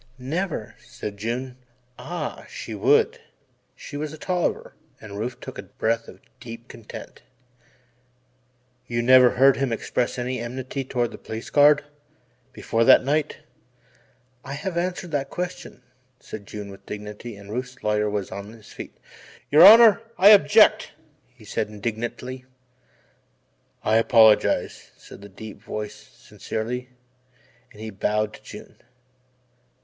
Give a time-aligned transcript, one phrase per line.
[0.17, 1.57] "Never," said June.
[1.99, 3.19] Ah, she would
[3.75, 7.21] she was a Tolliver and Rufe took a breath of deep content.
[8.87, 11.83] "You never heard him express any enmity toward the Police Guard
[12.51, 13.41] before that night?"
[14.43, 15.83] "I have answered that question,"
[16.19, 18.97] said June with dignity and Rufe's lawyer was on his feet.
[19.51, 20.93] "Your Honour, I object,"
[21.27, 22.45] he said indignantly.
[23.83, 26.89] "I apologize," said the deep voice "sincerely,"
[27.71, 28.81] and he bowed to June.